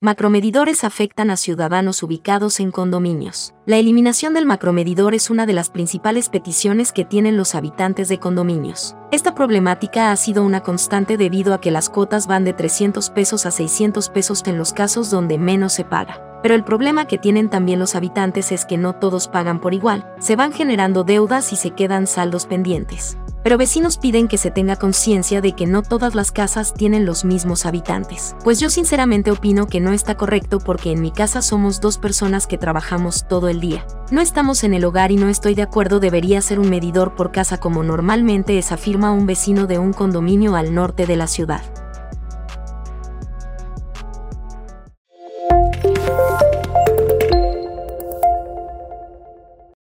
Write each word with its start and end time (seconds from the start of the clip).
Macromedidores 0.00 0.84
afectan 0.84 1.28
a 1.28 1.36
ciudadanos 1.36 2.04
ubicados 2.04 2.60
en 2.60 2.70
condominios. 2.70 3.52
La 3.66 3.78
eliminación 3.78 4.32
del 4.32 4.46
macromedidor 4.46 5.12
es 5.12 5.28
una 5.28 5.44
de 5.44 5.54
las 5.54 5.70
principales 5.70 6.28
peticiones 6.28 6.92
que 6.92 7.04
tienen 7.04 7.36
los 7.36 7.56
habitantes 7.56 8.08
de 8.08 8.20
condominios. 8.20 8.94
Esta 9.10 9.34
problemática 9.34 10.12
ha 10.12 10.16
sido 10.16 10.44
una 10.44 10.62
constante 10.62 11.16
debido 11.16 11.52
a 11.52 11.60
que 11.60 11.72
las 11.72 11.90
cuotas 11.90 12.28
van 12.28 12.44
de 12.44 12.52
300 12.52 13.10
pesos 13.10 13.44
a 13.44 13.50
600 13.50 14.08
pesos 14.10 14.44
en 14.46 14.56
los 14.56 14.72
casos 14.72 15.10
donde 15.10 15.36
menos 15.36 15.72
se 15.72 15.82
paga. 15.82 16.22
Pero 16.44 16.54
el 16.54 16.62
problema 16.62 17.08
que 17.08 17.18
tienen 17.18 17.50
también 17.50 17.80
los 17.80 17.96
habitantes 17.96 18.52
es 18.52 18.66
que 18.66 18.78
no 18.78 18.94
todos 18.94 19.26
pagan 19.26 19.60
por 19.60 19.74
igual, 19.74 20.08
se 20.20 20.36
van 20.36 20.52
generando 20.52 21.02
deudas 21.02 21.52
y 21.52 21.56
se 21.56 21.72
quedan 21.72 22.06
saldos 22.06 22.46
pendientes 22.46 23.18
pero 23.42 23.58
vecinos 23.58 23.98
piden 23.98 24.28
que 24.28 24.38
se 24.38 24.50
tenga 24.50 24.76
conciencia 24.76 25.40
de 25.40 25.52
que 25.52 25.66
no 25.66 25.82
todas 25.82 26.14
las 26.14 26.32
casas 26.32 26.74
tienen 26.74 27.06
los 27.06 27.24
mismos 27.24 27.66
habitantes. 27.66 28.36
Pues 28.44 28.60
yo 28.60 28.70
sinceramente 28.70 29.30
opino 29.30 29.66
que 29.66 29.80
no 29.80 29.92
está 29.92 30.16
correcto 30.16 30.58
porque 30.58 30.92
en 30.92 31.00
mi 31.00 31.10
casa 31.10 31.42
somos 31.42 31.80
dos 31.80 31.98
personas 31.98 32.46
que 32.46 32.58
trabajamos 32.58 33.26
todo 33.28 33.48
el 33.48 33.60
día. 33.60 33.86
No 34.10 34.20
estamos 34.20 34.64
en 34.64 34.74
el 34.74 34.84
hogar 34.84 35.12
y 35.12 35.16
no 35.16 35.28
estoy 35.28 35.54
de 35.54 35.62
acuerdo 35.62 36.00
debería 36.00 36.40
ser 36.40 36.58
un 36.58 36.70
medidor 36.70 37.14
por 37.14 37.32
casa 37.32 37.58
como 37.58 37.82
normalmente 37.82 38.58
es 38.58 38.72
afirma 38.72 39.12
un 39.12 39.26
vecino 39.26 39.66
de 39.66 39.78
un 39.78 39.92
condominio 39.92 40.56
al 40.56 40.74
norte 40.74 41.06
de 41.06 41.16
la 41.16 41.26
ciudad. 41.26 41.62